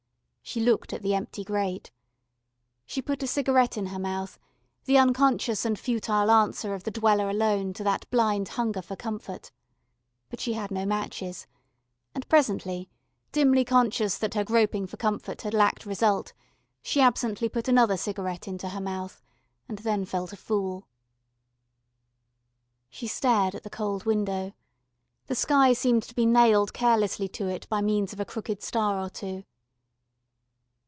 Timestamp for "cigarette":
3.27-3.77, 17.95-18.45